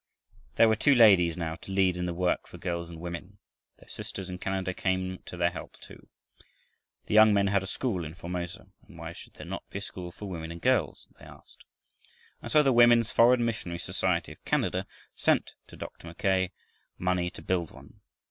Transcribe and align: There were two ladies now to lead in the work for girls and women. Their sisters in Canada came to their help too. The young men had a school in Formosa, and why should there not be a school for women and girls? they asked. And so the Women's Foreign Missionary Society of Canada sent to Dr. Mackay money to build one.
There 0.55 0.67
were 0.67 0.75
two 0.75 0.95
ladies 0.95 1.37
now 1.37 1.57
to 1.57 1.71
lead 1.71 1.95
in 1.95 2.07
the 2.07 2.13
work 2.15 2.47
for 2.47 2.57
girls 2.57 2.89
and 2.89 2.99
women. 2.99 3.37
Their 3.77 3.87
sisters 3.87 4.29
in 4.29 4.39
Canada 4.39 4.73
came 4.73 5.19
to 5.27 5.37
their 5.37 5.51
help 5.51 5.77
too. 5.79 6.09
The 7.05 7.13
young 7.13 7.35
men 7.35 7.45
had 7.45 7.61
a 7.61 7.67
school 7.67 8.03
in 8.03 8.15
Formosa, 8.15 8.65
and 8.87 8.97
why 8.97 9.13
should 9.13 9.35
there 9.35 9.45
not 9.45 9.69
be 9.69 9.77
a 9.77 9.79
school 9.83 10.11
for 10.11 10.25
women 10.25 10.51
and 10.51 10.59
girls? 10.59 11.07
they 11.19 11.25
asked. 11.25 11.65
And 12.41 12.51
so 12.51 12.63
the 12.63 12.73
Women's 12.73 13.11
Foreign 13.11 13.45
Missionary 13.45 13.77
Society 13.77 14.31
of 14.31 14.43
Canada 14.43 14.87
sent 15.13 15.51
to 15.67 15.77
Dr. 15.77 16.07
Mackay 16.07 16.51
money 16.97 17.29
to 17.29 17.43
build 17.43 17.69
one. 17.69 17.99